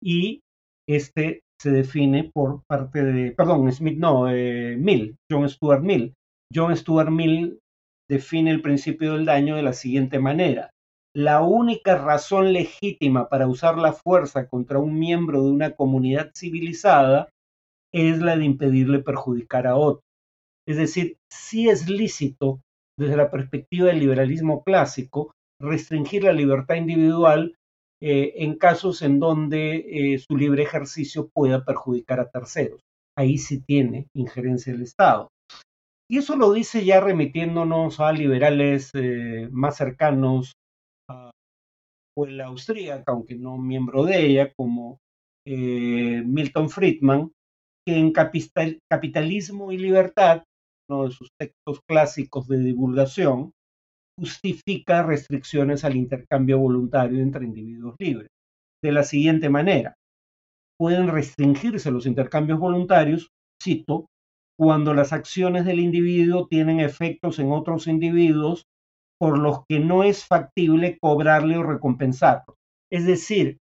y 0.00 0.42
este 0.88 1.42
se 1.60 1.70
define 1.70 2.30
por 2.32 2.62
parte 2.68 3.02
de, 3.02 3.32
perdón, 3.32 3.70
Smith 3.72 3.98
no, 3.98 4.30
eh, 4.30 4.76
Mill, 4.76 5.16
John 5.28 5.48
Stuart 5.48 5.82
Mill. 5.82 6.14
John 6.54 6.76
Stuart 6.76 7.10
Mill 7.10 7.58
define 8.08 8.52
el 8.52 8.62
principio 8.62 9.14
del 9.14 9.24
daño 9.24 9.56
de 9.56 9.62
la 9.62 9.72
siguiente 9.72 10.20
manera. 10.20 10.71
La 11.14 11.42
única 11.42 11.98
razón 11.98 12.54
legítima 12.54 13.28
para 13.28 13.46
usar 13.46 13.76
la 13.76 13.92
fuerza 13.92 14.48
contra 14.48 14.78
un 14.78 14.98
miembro 14.98 15.42
de 15.42 15.50
una 15.50 15.72
comunidad 15.72 16.30
civilizada 16.34 17.28
es 17.92 18.20
la 18.20 18.36
de 18.36 18.46
impedirle 18.46 19.00
perjudicar 19.00 19.66
a 19.66 19.76
otro. 19.76 20.02
Es 20.66 20.78
decir, 20.78 21.18
si 21.30 21.68
es 21.68 21.88
lícito, 21.88 22.60
desde 22.98 23.16
la 23.16 23.30
perspectiva 23.30 23.88
del 23.88 23.98
liberalismo 23.98 24.62
clásico, 24.62 25.32
restringir 25.60 26.24
la 26.24 26.32
libertad 26.32 26.76
individual 26.76 27.56
eh, 28.00 28.32
en 28.36 28.56
casos 28.56 29.02
en 29.02 29.20
donde 29.20 30.14
eh, 30.14 30.18
su 30.18 30.36
libre 30.36 30.62
ejercicio 30.62 31.28
pueda 31.34 31.64
perjudicar 31.64 32.20
a 32.20 32.30
terceros. 32.30 32.80
Ahí 33.18 33.36
sí 33.36 33.60
tiene 33.60 34.06
injerencia 34.14 34.72
el 34.72 34.82
Estado. 34.82 35.28
Y 36.10 36.18
eso 36.18 36.36
lo 36.36 36.52
dice 36.52 36.84
ya 36.84 37.00
remitiéndonos 37.00 38.00
a 38.00 38.12
liberales 38.12 38.90
eh, 38.94 39.48
más 39.50 39.76
cercanos 39.76 40.54
la 42.16 42.46
austríaca, 42.46 43.12
aunque 43.12 43.34
no 43.36 43.58
miembro 43.58 44.04
de 44.04 44.26
ella, 44.26 44.52
como 44.54 44.98
Milton 45.46 46.70
Friedman, 46.70 47.32
que 47.86 47.96
en 47.96 48.12
Capitalismo 48.12 49.72
y 49.72 49.78
Libertad, 49.78 50.44
uno 50.88 51.04
de 51.04 51.10
sus 51.10 51.30
textos 51.38 51.80
clásicos 51.88 52.46
de 52.48 52.58
divulgación, 52.58 53.52
justifica 54.18 55.02
restricciones 55.02 55.84
al 55.84 55.96
intercambio 55.96 56.58
voluntario 56.58 57.20
entre 57.20 57.46
individuos 57.46 57.96
libres. 57.98 58.28
De 58.84 58.92
la 58.92 59.02
siguiente 59.04 59.48
manera, 59.48 59.94
pueden 60.78 61.08
restringirse 61.08 61.90
los 61.90 62.06
intercambios 62.06 62.58
voluntarios, 62.58 63.28
cito, 63.62 64.06
cuando 64.58 64.92
las 64.92 65.12
acciones 65.12 65.64
del 65.64 65.80
individuo 65.80 66.46
tienen 66.46 66.78
efectos 66.80 67.38
en 67.38 67.50
otros 67.52 67.86
individuos 67.86 68.64
por 69.22 69.38
los 69.38 69.64
que 69.68 69.78
no 69.78 70.02
es 70.02 70.26
factible 70.26 70.98
cobrarle 71.00 71.56
o 71.56 71.62
recompensarlo. 71.62 72.56
Es 72.92 73.06
decir, 73.06 73.58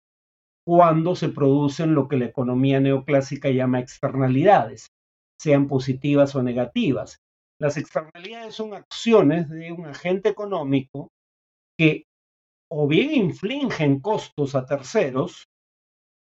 cuando 0.67 1.15
se 1.15 1.29
producen 1.29 1.95
lo 1.95 2.09
que 2.09 2.17
la 2.17 2.25
economía 2.25 2.81
neoclásica 2.81 3.51
llama 3.51 3.81
externalidades, 3.81 4.87
sean 5.39 5.69
positivas 5.69 6.35
o 6.35 6.43
negativas, 6.43 7.19
las 7.61 7.77
externalidades 7.77 8.55
son 8.55 8.73
acciones 8.73 9.51
de 9.51 9.71
un 9.71 9.85
agente 9.85 10.31
económico 10.31 11.09
que 11.79 12.05
o 12.73 12.89
bien 12.89 13.13
infligen 13.13 14.01
costos 14.01 14.55
a 14.55 14.65
terceros, 14.65 15.45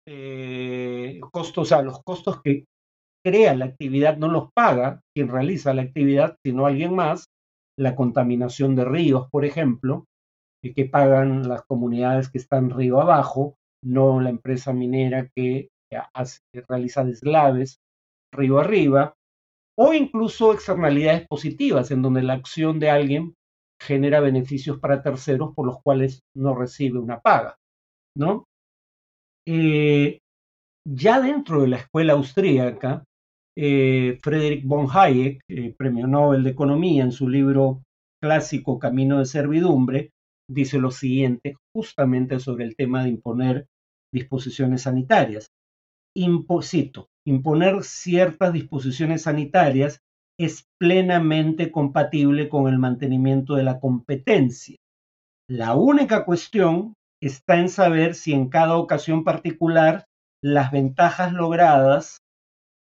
eh, 0.06 1.18
costos 1.32 1.72
a 1.72 1.82
los 1.82 2.00
costos 2.04 2.40
que 2.40 2.66
crea 3.26 3.56
la 3.56 3.64
actividad 3.64 4.16
no 4.16 4.28
los 4.28 4.52
paga 4.54 5.00
quien 5.12 5.28
realiza 5.28 5.74
la 5.74 5.82
actividad, 5.82 6.36
sino 6.46 6.66
alguien 6.66 6.94
más, 6.94 7.26
la 7.78 7.96
contaminación 7.96 8.76
de 8.76 8.84
ríos, 8.84 9.28
por 9.30 9.44
ejemplo, 9.44 10.06
que 10.74 10.86
pagan 10.86 11.46
las 11.48 11.62
comunidades 11.62 12.30
que 12.30 12.38
están 12.38 12.70
río 12.70 13.00
abajo, 13.00 13.56
no 13.82 14.20
la 14.20 14.30
empresa 14.30 14.72
minera 14.72 15.28
que 15.34 15.68
realiza 16.68 17.04
deslaves 17.04 17.80
río 18.32 18.58
arriba, 18.58 19.14
o 19.76 19.92
incluso 19.92 20.52
externalidades 20.52 21.26
positivas, 21.28 21.90
en 21.90 22.02
donde 22.02 22.22
la 22.22 22.34
acción 22.34 22.78
de 22.78 22.90
alguien 22.90 23.34
genera 23.80 24.20
beneficios 24.20 24.78
para 24.78 25.02
terceros 25.02 25.52
por 25.54 25.66
los 25.66 25.80
cuales 25.82 26.22
no 26.34 26.54
recibe 26.54 26.98
una 26.98 27.20
paga, 27.20 27.56
¿no? 28.16 28.44
Eh, 29.46 30.18
ya 30.86 31.20
dentro 31.20 31.62
de 31.62 31.68
la 31.68 31.76
escuela 31.76 32.14
austríaca, 32.14 33.04
eh, 33.56 34.18
Friedrich 34.22 34.64
von 34.64 34.88
Hayek, 34.90 35.40
eh, 35.48 35.74
premio 35.76 36.06
Nobel 36.06 36.42
de 36.42 36.50
Economía, 36.50 37.04
en 37.04 37.12
su 37.12 37.28
libro 37.28 37.82
clásico 38.20 38.78
Camino 38.78 39.18
de 39.18 39.26
Servidumbre, 39.26 40.10
dice 40.48 40.78
lo 40.78 40.90
siguiente 40.90 41.56
justamente 41.74 42.40
sobre 42.40 42.64
el 42.64 42.76
tema 42.76 43.04
de 43.04 43.10
imponer 43.10 43.66
disposiciones 44.12 44.82
sanitarias. 44.82 45.48
Imposito, 46.16 47.08
imponer 47.26 47.82
ciertas 47.82 48.52
disposiciones 48.52 49.22
sanitarias 49.22 49.98
es 50.38 50.64
plenamente 50.78 51.70
compatible 51.70 52.48
con 52.48 52.68
el 52.68 52.78
mantenimiento 52.78 53.54
de 53.54 53.62
la 53.62 53.80
competencia. 53.80 54.76
La 55.48 55.74
única 55.74 56.24
cuestión 56.24 56.94
está 57.22 57.58
en 57.58 57.68
saber 57.68 58.14
si 58.14 58.32
en 58.32 58.48
cada 58.48 58.76
ocasión 58.76 59.24
particular 59.24 60.04
las 60.42 60.72
ventajas 60.72 61.32
logradas 61.32 62.18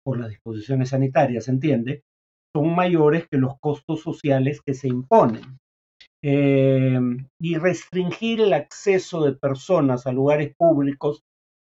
por 0.09 0.19
las 0.19 0.31
disposiciones 0.31 0.89
sanitarias, 0.89 1.49
entiende, 1.49 2.03
son 2.57 2.75
mayores 2.75 3.29
que 3.31 3.37
los 3.37 3.59
costos 3.61 4.01
sociales 4.01 4.63
que 4.65 4.73
se 4.73 4.89
imponen. 4.89 5.59
Eh, 6.25 6.99
y 7.39 7.59
restringir 7.59 8.41
el 8.41 8.55
acceso 8.55 9.23
de 9.23 9.35
personas 9.37 10.07
a 10.07 10.13
lugares 10.13 10.55
públicos 10.57 11.21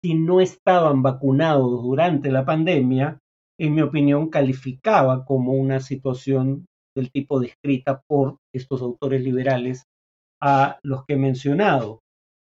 si 0.02 0.14
no 0.14 0.40
estaban 0.40 1.02
vacunados 1.04 1.84
durante 1.84 2.32
la 2.32 2.46
pandemia, 2.46 3.20
en 3.60 3.76
mi 3.76 3.82
opinión, 3.82 4.30
calificaba 4.30 5.26
como 5.26 5.52
una 5.52 5.82
situación 5.82 6.68
del 6.96 7.12
tipo 7.12 7.38
descrita 7.38 8.02
por 8.08 8.38
estos 8.56 8.82
autores 8.82 9.24
liberales 9.24 9.84
a 10.42 10.80
los 10.84 11.04
que 11.04 11.16
he 11.16 11.18
mencionado. 11.18 12.00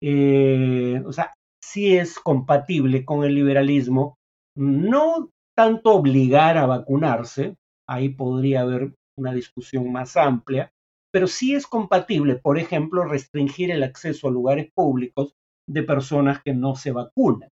Eh, 0.03 1.01
o 1.05 1.13
sea, 1.13 1.33
sí 1.63 1.95
es 1.95 2.19
compatible 2.19 3.05
con 3.05 3.24
el 3.24 3.33
liberalismo, 3.33 4.17
no 4.57 5.29
tanto 5.60 5.92
obligar 5.92 6.58
a 6.58 6.66
vacunarse, 6.66 7.58
ahí 7.86 8.08
podría 8.08 8.62
haber 8.62 8.94
una 9.18 9.34
discusión 9.34 9.92
más 9.92 10.16
amplia, 10.16 10.72
pero 11.12 11.28
sí 11.28 11.54
es 11.54 11.68
compatible, 11.68 12.38
por 12.38 12.58
ejemplo, 12.58 13.04
restringir 13.04 13.70
el 13.70 13.84
acceso 13.84 14.30
a 14.30 14.32
lugares 14.32 14.72
públicos 14.74 15.36
de 15.68 15.84
personas 15.84 16.42
que 16.42 16.54
no 16.54 16.78
se 16.78 16.94
vacunan, 16.94 17.50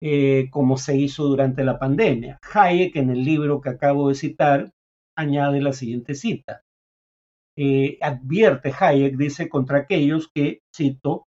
eh, 0.00 0.48
como 0.50 0.78
se 0.78 0.96
hizo 0.96 1.24
durante 1.24 1.62
la 1.62 1.78
pandemia. 1.78 2.40
Hayek, 2.54 2.96
en 2.96 3.10
el 3.10 3.22
libro 3.22 3.60
que 3.60 3.68
acabo 3.68 4.08
de 4.08 4.14
citar, 4.14 4.72
añade 5.14 5.60
la 5.60 5.74
siguiente 5.74 6.14
cita. 6.14 6.62
Eh, 7.54 7.98
advierte 8.00 8.72
Hayek, 8.80 9.18
dice, 9.18 9.50
contra 9.50 9.80
aquellos 9.80 10.30
que, 10.34 10.62
cito, 10.74 11.26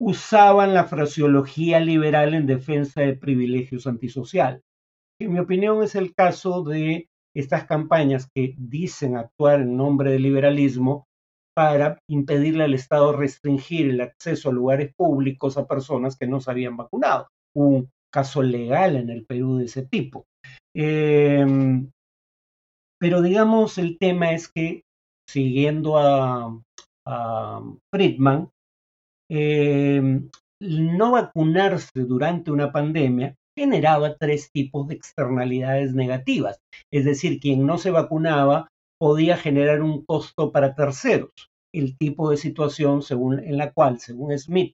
usaban 0.00 0.74
la 0.74 0.86
fraseología 0.86 1.78
liberal 1.78 2.34
en 2.34 2.46
defensa 2.46 3.02
de 3.02 3.14
privilegios 3.14 3.86
antisociales. 3.86 4.64
En 5.20 5.34
mi 5.34 5.38
opinión 5.38 5.82
es 5.82 5.94
el 5.94 6.14
caso 6.14 6.62
de 6.62 7.08
estas 7.36 7.66
campañas 7.66 8.28
que 8.34 8.54
dicen 8.56 9.16
actuar 9.16 9.60
en 9.60 9.76
nombre 9.76 10.12
del 10.12 10.22
liberalismo 10.22 11.06
para 11.54 11.98
impedirle 12.08 12.64
al 12.64 12.72
Estado 12.72 13.12
restringir 13.12 13.90
el 13.90 14.00
acceso 14.00 14.48
a 14.48 14.52
lugares 14.52 14.94
públicos 14.96 15.58
a 15.58 15.66
personas 15.66 16.16
que 16.16 16.26
no 16.26 16.40
se 16.40 16.50
habían 16.50 16.78
vacunado. 16.78 17.28
Un 17.54 17.90
caso 18.10 18.42
legal 18.42 18.96
en 18.96 19.10
el 19.10 19.26
Perú 19.26 19.58
de 19.58 19.66
ese 19.66 19.86
tipo. 19.86 20.24
Em, 20.74 21.90
pero 22.98 23.20
digamos, 23.20 23.76
el 23.76 23.98
tema 23.98 24.32
es 24.32 24.50
que, 24.50 24.84
siguiendo 25.28 25.98
a, 25.98 26.58
Friedman, 27.92 28.48
em, 29.28 30.30
no 30.60 31.12
vacunarse 31.12 32.04
durante 32.04 32.50
una 32.50 32.70
pandemia 32.70 33.34
generaba 33.60 34.16
tres 34.16 34.50
tipos 34.52 34.88
de 34.88 34.94
externalidades 34.94 35.92
negativas. 35.92 36.60
Es 36.90 37.04
decir, 37.04 37.40
quien 37.40 37.66
no 37.66 37.76
se 37.76 37.90
vacunaba 37.90 38.68
podía 38.98 39.36
generar 39.36 39.82
un 39.82 40.02
costo 40.06 40.50
para 40.50 40.74
terceros 40.74 41.30
el 41.74 41.98
tipo 41.98 42.30
de 42.30 42.38
situación 42.38 43.02
según, 43.02 43.38
en 43.38 43.58
la 43.58 43.70
cual, 43.72 44.00
según 44.00 44.36
Smith 44.38 44.72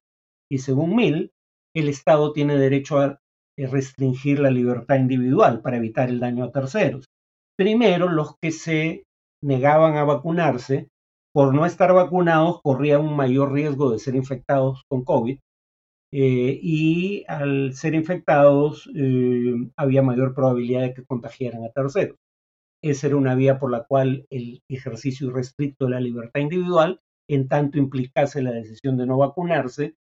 y 0.50 0.58
según 0.58 0.94
Mill, 0.94 1.32
el 1.74 1.88
Estado 1.88 2.32
tiene 2.32 2.56
derecho 2.56 3.00
a 3.00 3.18
eh, 3.58 3.66
restringir 3.66 4.38
la 4.38 4.50
libertad 4.50 4.96
individual 4.96 5.62
para 5.62 5.78
evitar 5.78 6.08
el 6.08 6.20
daño 6.20 6.44
a 6.44 6.52
terceros. 6.52 7.06
Primero, 7.58 8.08
los 8.08 8.36
que 8.40 8.52
se 8.52 9.02
negaban 9.42 9.96
a 9.96 10.04
vacunarse, 10.04 10.88
por 11.34 11.52
no 11.52 11.66
estar 11.66 11.92
vacunados, 11.92 12.60
corrían 12.62 13.00
un 13.00 13.16
mayor 13.16 13.52
riesgo 13.52 13.90
de 13.90 13.98
ser 13.98 14.14
infectados 14.14 14.82
con 14.88 15.04
COVID 15.04 15.38
eh, 16.18 16.58
y 16.62 17.26
al 17.28 17.74
ser 17.74 17.94
infectados 17.94 18.88
eh, 18.96 19.52
había 19.76 20.00
mayor 20.00 20.34
probabilidad 20.34 20.80
de 20.80 20.94
que 20.94 21.04
contagiaran 21.04 21.62
a 21.62 21.68
terceros. 21.68 22.16
Esa 22.82 23.08
era 23.08 23.16
una 23.16 23.34
vía 23.34 23.58
por 23.58 23.70
la 23.70 23.84
cual 23.84 24.26
el 24.30 24.62
ejercicio 24.66 25.28
irrestricto 25.28 25.84
de 25.84 25.90
la 25.90 26.00
libertad 26.00 26.40
individual, 26.40 27.00
en 27.28 27.48
tanto 27.48 27.76
implicase 27.76 28.40
la 28.40 28.52
decisión 28.52 28.96
de 28.96 29.04
no 29.04 29.18
vacunarse, 29.18 29.96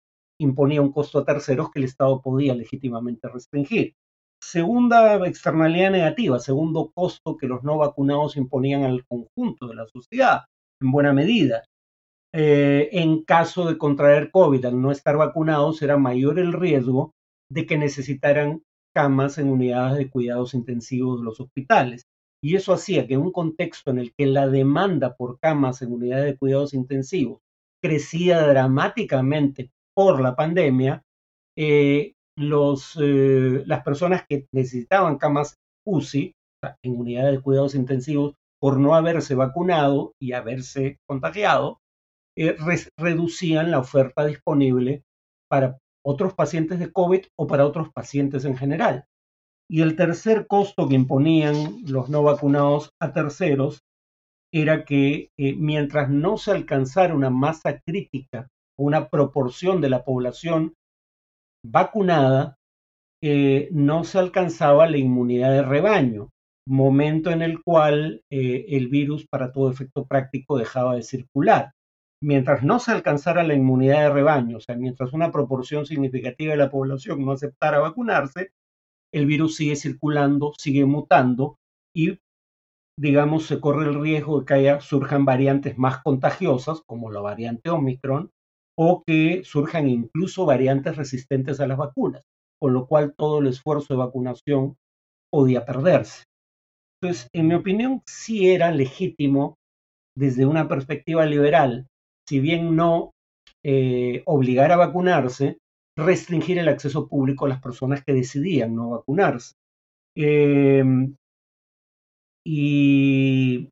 imponía 0.41 0.83
un 0.83 0.91
costo 0.91 1.21
a 1.21 1.25
terceros 1.25 1.71
que 1.71 1.79
el 1.79 1.85
Estado 1.85 2.21
podía 2.21 2.57
legítimamente 2.57 3.29
restringir. 3.29 3.95
Segunda 4.43 5.25
externalidad 5.29 5.93
negativa, 5.93 6.41
segundo 6.41 6.91
costo 6.93 7.37
que 7.37 7.47
los 7.47 7.63
no 7.63 7.79
vacunados 7.79 8.37
imponían 8.37 8.83
al 8.83 9.07
conjunto 9.07 9.69
de 9.69 9.77
la 9.77 9.87
sociedad, 9.87 10.41
en 10.83 10.91
buena 10.91 11.13
medida. 11.13 11.63
Eh, 12.33 12.89
en 12.93 13.25
caso 13.25 13.67
de 13.67 13.77
contraer 13.77 14.31
COVID 14.31 14.65
al 14.65 14.81
no 14.81 14.93
estar 14.93 15.17
vacunados, 15.17 15.83
era 15.83 15.97
mayor 15.97 16.39
el 16.39 16.53
riesgo 16.53 17.13
de 17.51 17.67
que 17.67 17.77
necesitaran 17.77 18.63
camas 18.95 19.39
en 19.39 19.49
unidades 19.49 19.99
de 19.99 20.11
cuidados 20.11 20.55
intensivos 20.55 21.21
de 21.21 21.25
los 21.25 21.41
hospitales. 21.41 22.05
Y 22.43 22.57
eso 22.57 22.73
hacía 22.73 23.07
que 23.07 23.15
en 23.15 23.21
un 23.21 23.33
contexto 23.33 23.91
en 23.91 23.99
el 23.99 24.15
que 24.17 24.27
la 24.27 24.49
demanda 24.49 25.15
por 25.15 25.39
camas 25.41 25.83
en 25.83 25.93
unidades 25.93 26.27
de 26.27 26.39
cuidados 26.39 26.73
intensivos 26.73 27.41
crecía 27.83 28.47
dramáticamente 28.47 29.71
por 29.95 30.21
la 30.21 30.37
pandemia, 30.37 31.03
eh, 31.57 32.15
eh, 32.39 33.63
las 33.67 33.83
personas 33.83 34.25
que 34.29 34.47
necesitaban 34.53 35.19
camas 35.19 35.57
UCI 35.87 36.33
en 36.83 36.99
unidades 36.99 37.33
de 37.33 37.43
cuidados 37.43 37.75
intensivos 37.75 38.35
por 38.61 38.79
no 38.79 38.95
haberse 38.95 39.35
vacunado 39.35 40.13
y 40.21 40.33
haberse 40.33 40.99
contagiado, 41.07 41.81
eh, 42.43 42.57
reducían 42.97 43.71
la 43.71 43.81
oferta 43.81 44.25
disponible 44.25 45.03
para 45.51 45.77
otros 46.03 46.33
pacientes 46.33 46.79
de 46.79 46.91
COVID 46.91 47.27
o 47.39 47.47
para 47.47 47.67
otros 47.67 47.91
pacientes 47.93 48.47
en 48.47 48.57
general. 48.57 49.05
Y 49.71 49.83
el 49.83 49.95
tercer 49.95 50.47
costo 50.47 50.89
que 50.89 50.95
imponían 50.95 51.83
los 51.87 52.09
no 52.09 52.23
vacunados 52.23 52.93
a 52.99 53.13
terceros 53.13 53.81
era 54.55 54.87
que 54.87 55.29
eh, 55.39 55.55
mientras 55.55 56.09
no 56.09 56.39
se 56.39 56.53
alcanzara 56.53 57.15
una 57.15 57.29
masa 57.29 57.79
crítica 57.87 58.49
o 58.79 58.85
una 58.85 59.11
proporción 59.11 59.83
de 59.83 59.91
la 59.91 60.03
población 60.03 60.73
vacunada, 61.63 62.57
eh, 63.23 63.69
no 63.71 64.05
se 64.05 64.19
alcanzaba 64.19 64.89
la 64.89 64.97
inmunidad 64.97 65.53
de 65.53 65.63
rebaño, 65.63 66.31
momento 66.67 67.31
en 67.33 67.43
el 67.43 67.63
cual 67.63 68.23
el 68.31 68.89
virus 68.89 69.27
para 69.31 69.53
todo 69.53 69.71
efecto 69.71 70.07
práctico 70.07 70.57
dejaba 70.57 70.95
de 70.95 71.03
circular. 71.03 71.73
Mientras 72.23 72.63
no 72.63 72.79
se 72.79 72.93
alcanzara 72.93 73.43
la 73.43 73.55
inmunidad 73.55 74.03
de 74.03 74.11
rebaño, 74.11 74.59
o 74.59 74.61
sea, 74.61 74.77
mientras 74.77 75.13
una 75.15 75.33
proporción 75.33 75.87
significativa 75.87 76.53
de 76.53 76.59
la 76.59 76.71
población 76.71 77.25
no 77.25 77.33
aceptara 77.33 77.79
vacunarse, 77.79 78.53
el 79.13 79.27
virus 79.27 79.57
sigue 79.57 79.77
circulando, 79.77 80.53
sigue 80.59 80.85
mutando 80.85 81.57
y, 81.95 82.19
digamos, 82.99 83.47
se 83.47 83.61
corre 83.61 83.89
el 83.89 84.01
riesgo 84.01 84.41
de 84.41 84.47
que 84.47 84.55
haya, 84.55 84.81
surjan 84.81 85.25
variantes 85.25 85.79
más 85.79 86.03
contagiosas, 86.03 86.83
como 86.87 87.11
la 87.11 87.21
variante 87.21 87.71
Omicron, 87.71 88.31
o 88.79 89.03
que 89.07 89.43
surjan 89.45 89.89
incluso 89.89 90.47
variantes 90.47 90.97
resistentes 90.97 91.59
a 91.61 91.67
las 91.67 91.79
vacunas, 91.79 92.23
con 92.61 92.75
lo 92.75 92.87
cual 92.87 93.15
todo 93.17 93.39
el 93.39 93.47
esfuerzo 93.47 93.95
de 93.95 93.99
vacunación 93.99 94.77
podía 95.33 95.65
perderse. 95.65 96.25
Entonces, 97.03 97.29
en 97.33 97.49
mi 97.49 97.55
opinión, 97.55 98.03
sí 98.07 98.51
era 98.51 98.71
legítimo 98.71 99.57
desde 100.17 100.45
una 100.45 100.69
perspectiva 100.69 101.25
liberal, 101.25 101.87
si 102.31 102.39
bien 102.39 102.77
no 102.77 103.11
eh, 103.65 104.23
obligar 104.25 104.71
a 104.71 104.77
vacunarse, 104.77 105.59
restringir 105.99 106.59
el 106.59 106.69
acceso 106.69 107.09
público 107.09 107.45
a 107.45 107.49
las 107.49 107.61
personas 107.61 108.05
que 108.05 108.13
decidían 108.13 108.77
no 108.77 108.91
vacunarse. 108.91 109.55
Em, 110.17 111.17
y, 112.47 113.69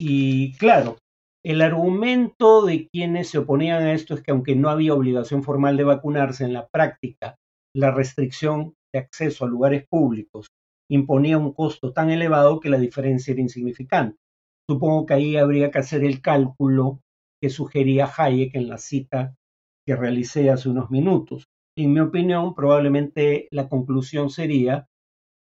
y 0.00 0.52
claro, 0.54 0.98
el 1.44 1.62
argumento 1.62 2.66
de 2.66 2.88
quienes 2.92 3.28
se 3.28 3.38
oponían 3.38 3.84
a 3.84 3.92
esto 3.92 4.14
es 4.14 4.22
que 4.22 4.32
aunque 4.32 4.56
no 4.56 4.68
había 4.68 4.94
obligación 4.94 5.44
formal 5.44 5.76
de 5.76 5.84
vacunarse, 5.84 6.42
en 6.44 6.54
la 6.54 6.66
práctica 6.66 7.36
la 7.72 7.92
restricción 7.92 8.74
de 8.92 8.98
acceso 8.98 9.44
a 9.44 9.48
lugares 9.48 9.86
públicos 9.88 10.48
imponía 10.90 11.38
un 11.38 11.52
costo 11.52 11.92
tan 11.92 12.10
elevado 12.10 12.58
que 12.58 12.68
la 12.68 12.78
diferencia 12.78 13.30
era 13.30 13.42
insignificante. 13.42 14.16
Supongo 14.68 15.06
que 15.06 15.14
ahí 15.14 15.36
habría 15.36 15.70
que 15.70 15.78
hacer 15.78 16.02
el 16.02 16.20
cálculo 16.20 16.98
que 17.42 17.50
sugería 17.50 18.08
Hayek 18.16 18.54
en 18.54 18.68
la 18.68 18.78
cita 18.78 19.34
que 19.86 19.96
realicé 19.96 20.50
hace 20.50 20.68
unos 20.68 20.90
minutos 20.90 21.46
en 21.76 21.92
mi 21.92 22.00
opinión, 22.00 22.54
probablemente 22.54 23.48
la 23.50 23.68
conclusión 23.68 24.30
sería 24.30 24.86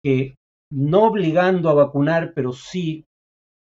que 0.05 0.37
no 0.73 1.05
obligando 1.05 1.69
a 1.71 1.75
vacunar, 1.75 2.33
pero 2.35 2.53
sí 2.53 3.07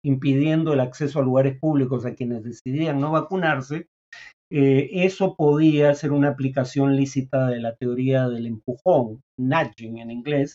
impidiendo 0.05 0.73
el 0.73 0.81
acceso 0.81 1.19
a 1.19 1.23
lugares 1.23 1.59
públicos 1.59 2.07
a 2.07 2.15
quienes 2.15 2.45
decidían 2.45 3.01
no 3.01 3.12
vacunarse, 3.12 3.89
eh, 4.51 4.89
eso 4.93 5.35
podía 5.35 5.95
ser 5.95 6.12
una 6.12 6.29
aplicación 6.29 6.97
lícita 6.97 7.49
de 7.49 7.61
la 7.61 7.75
teoría 7.75 8.29
del 8.29 8.47
empujón, 8.47 9.21
nudging 9.39 9.99
en 9.99 10.11
inglés, 10.11 10.55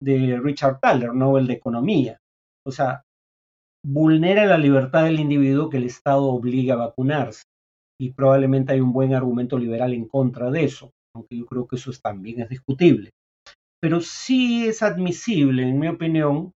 de 0.00 0.38
Richard 0.40 0.78
Thaler, 0.80 1.12
Nobel 1.14 1.46
de 1.46 1.54
Economía. 1.54 2.18
O 2.64 2.70
sea, 2.70 3.02
vulnera 3.86 4.46
la 4.46 4.58
libertad 4.58 5.04
del 5.04 5.20
individuo 5.20 5.70
que 5.70 5.76
el 5.76 5.84
Estado 5.84 6.24
obliga 6.24 6.74
a 6.74 6.88
vacunarse. 6.88 7.42
Y 7.98 8.12
probablemente 8.12 8.72
hay 8.72 8.80
un 8.80 8.92
buen 8.92 9.14
argumento 9.14 9.58
liberal 9.58 9.94
en 9.94 10.06
contra 10.06 10.50
de 10.50 10.64
eso 10.64 10.90
aunque 11.16 11.36
yo 11.36 11.46
creo 11.46 11.66
que 11.66 11.76
eso 11.76 11.90
también 12.02 12.40
es 12.40 12.48
discutible. 12.48 13.10
Pero 13.80 14.00
sí 14.00 14.66
es 14.66 14.82
admisible, 14.82 15.62
en 15.62 15.78
mi 15.78 15.88
opinión, 15.88 16.52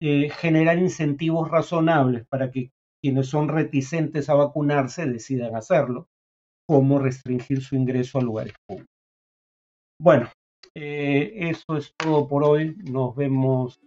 eh, 0.00 0.30
generar 0.30 0.78
incentivos 0.78 1.50
razonables 1.50 2.26
para 2.26 2.50
que 2.50 2.70
quienes 3.02 3.28
son 3.28 3.48
reticentes 3.48 4.28
a 4.28 4.34
vacunarse 4.34 5.06
decidan 5.06 5.54
hacerlo, 5.54 6.06
como 6.68 6.98
restringir 6.98 7.62
su 7.62 7.76
ingreso 7.76 8.18
a 8.18 8.22
lugares 8.22 8.54
públicos. 8.66 8.88
Bueno, 10.00 10.30
eh, 10.74 11.32
eso 11.50 11.76
es 11.76 11.92
todo 11.96 12.26
por 12.28 12.44
hoy. 12.44 12.76
Nos 12.90 13.14
vemos 13.14 13.80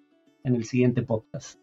en 0.44 0.56
el 0.56 0.64
siguiente 0.64 1.02
podcast. 1.04 1.60